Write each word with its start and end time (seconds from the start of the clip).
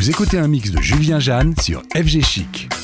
Vous 0.00 0.08
écoutez 0.08 0.38
un 0.38 0.48
mix 0.48 0.70
de 0.70 0.80
Julien 0.80 1.20
Jeanne 1.20 1.54
sur 1.60 1.82
FG 1.94 2.24
Chic. 2.24 2.79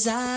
As 0.00 0.06
I 0.06 0.29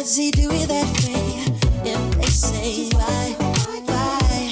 does 0.00 0.16
he 0.16 0.30
do 0.30 0.48
it 0.50 0.66
that 0.66 0.86
way? 1.04 1.44
If 1.84 2.16
they 2.16 2.24
say 2.24 2.88
why, 2.96 3.36
why? 3.84 4.50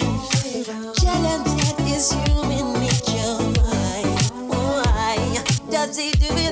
That 1.01 1.81
is 1.87 2.13
human 2.13 2.75
nature. 2.75 3.39
Why, 3.57 4.03
why 4.53 5.17
does 5.71 5.97
he 5.97 6.11
do 6.11 6.27
it? 6.29 6.48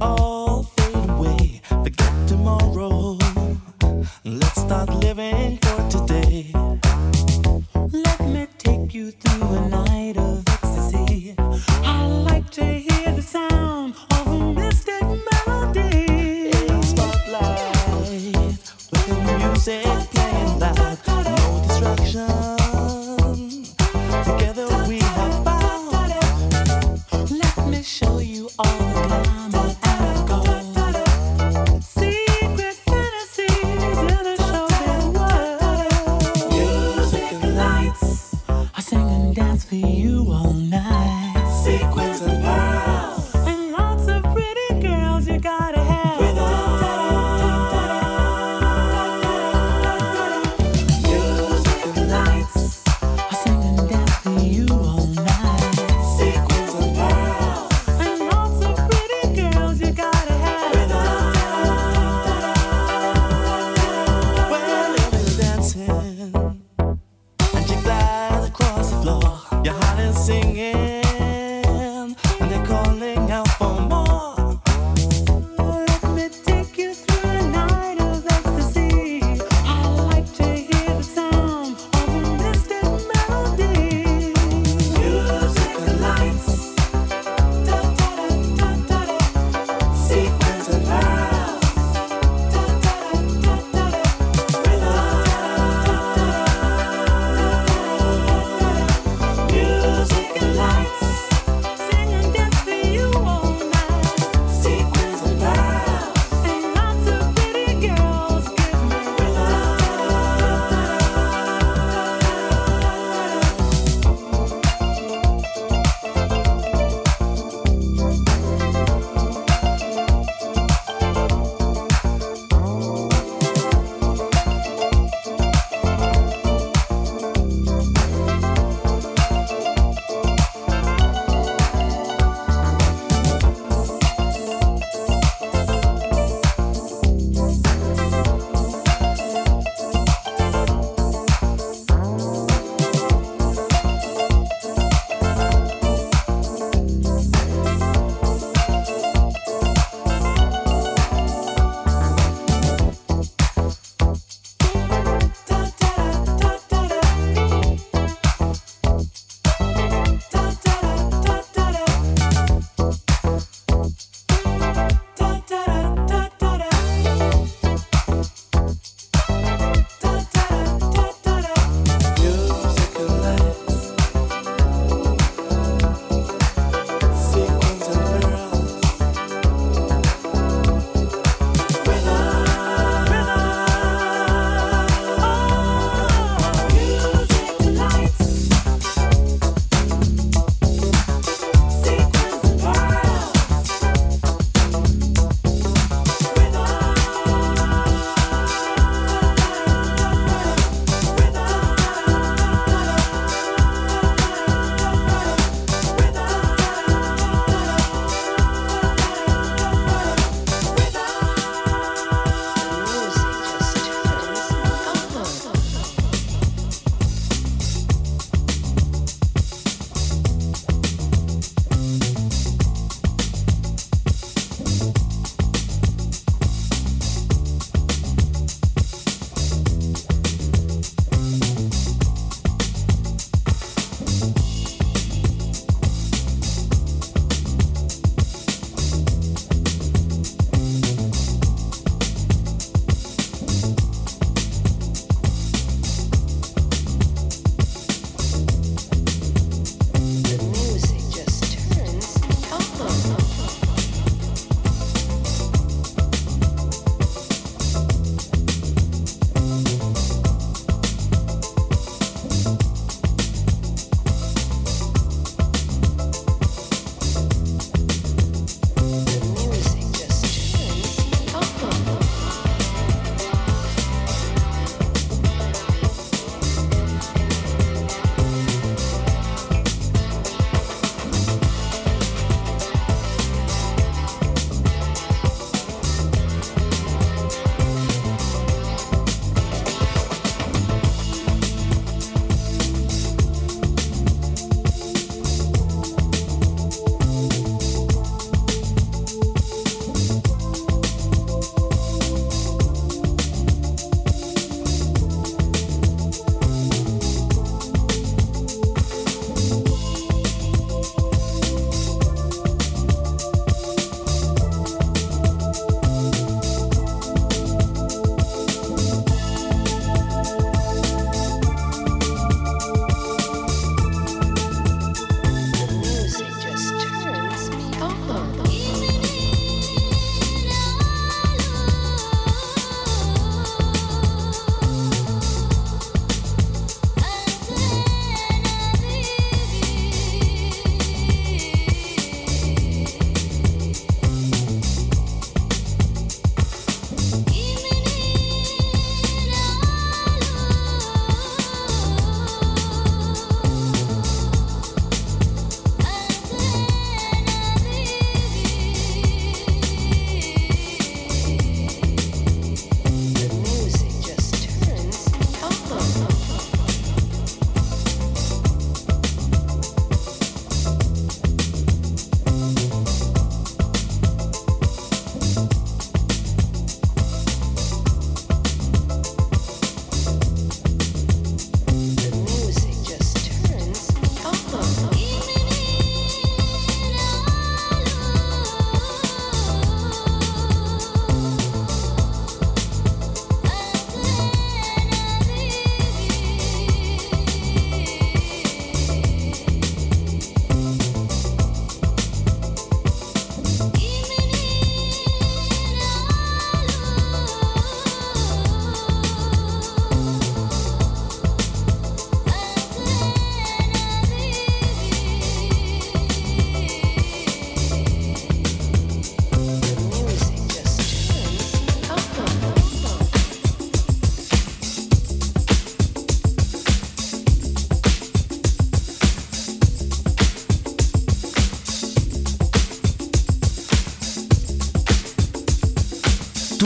all 0.00 0.33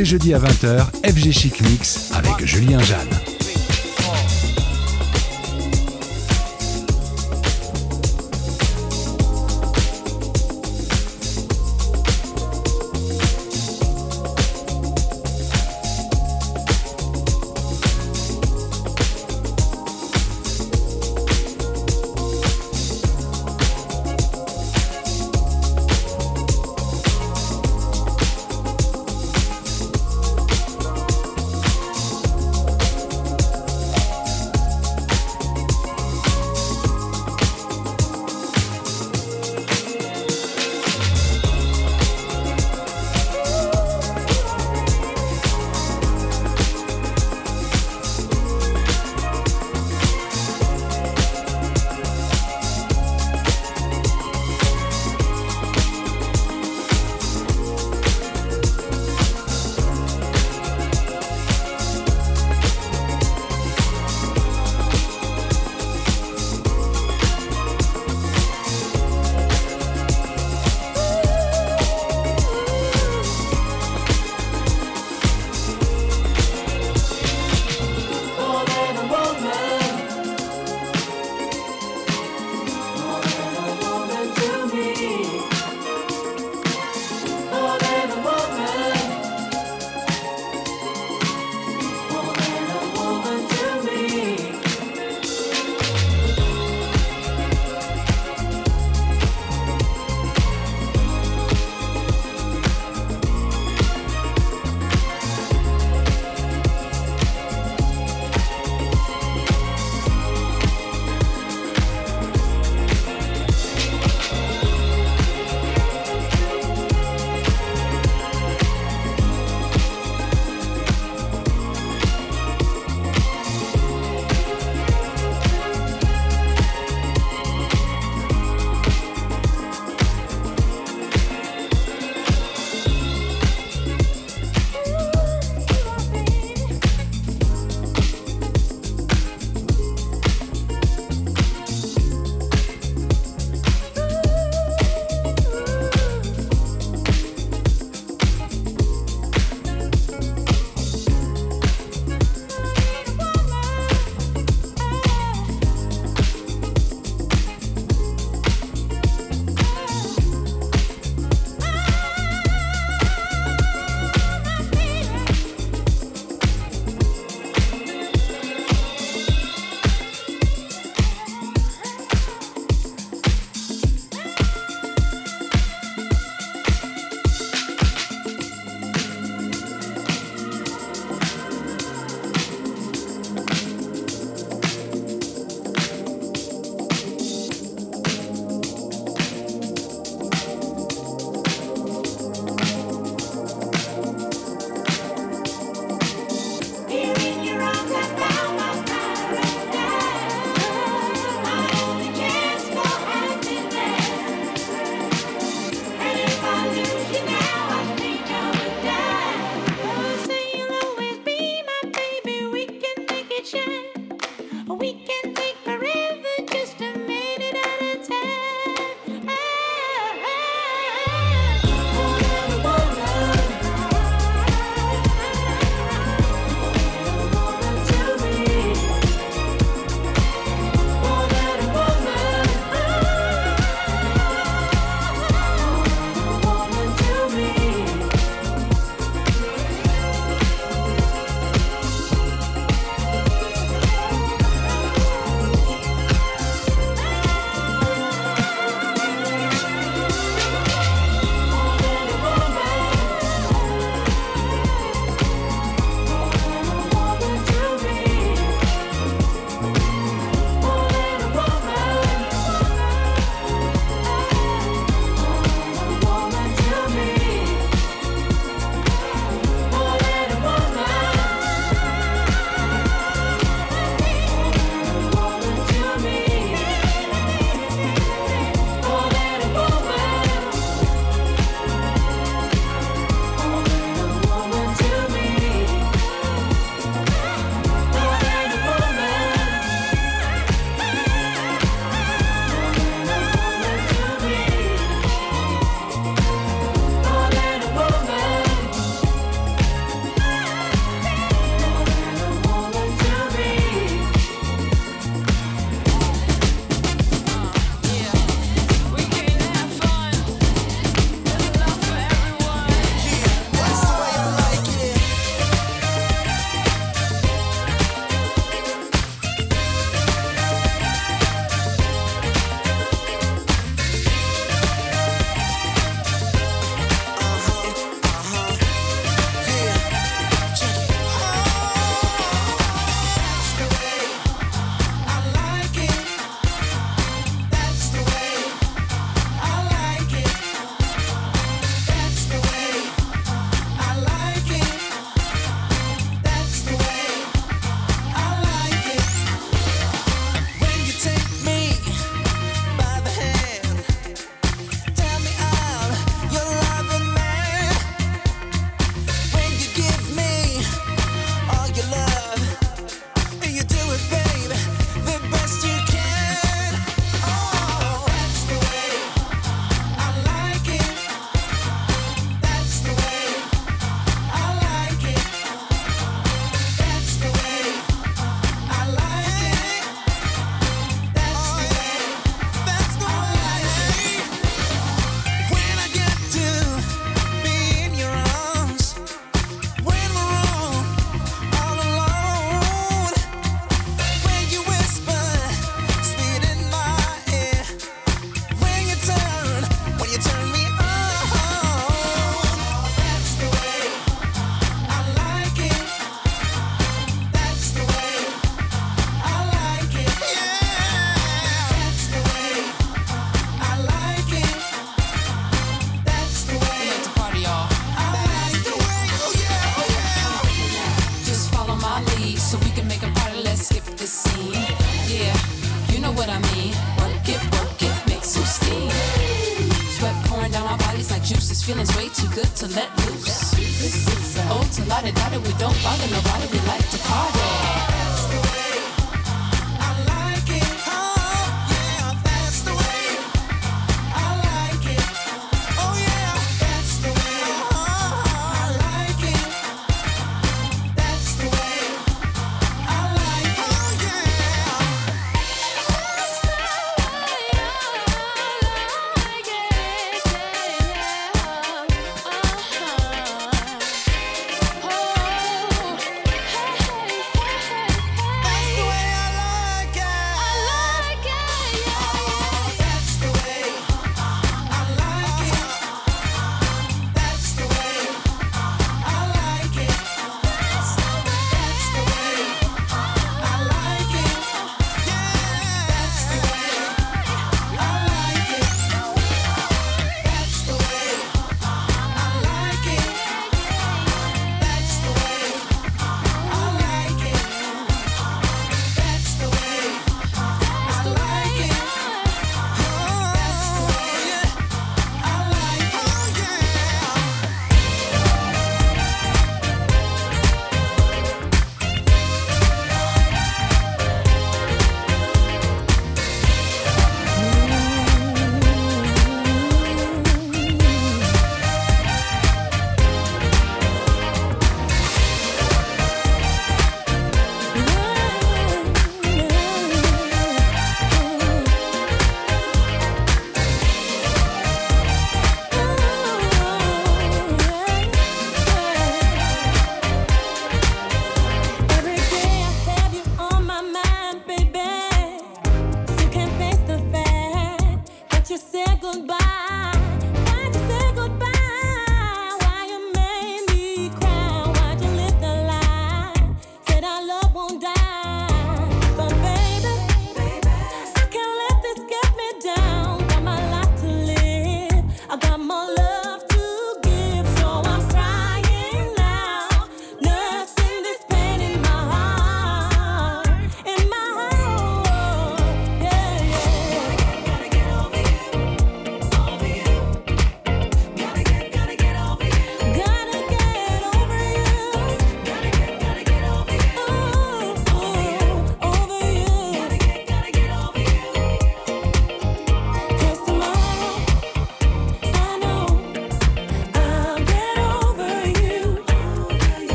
les 0.00 0.06
jeudis 0.06 0.32
à 0.32 0.38
20h, 0.38 0.86
FG 1.04 1.30
Chic 1.30 1.60
Mix 1.60 2.10
avec 2.14 2.46
Julien 2.46 2.78
Jeanne. 2.78 3.19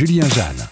Julien 0.00 0.26
Jeanne. 0.30 0.69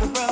the 0.00 0.06
road. 0.06 0.29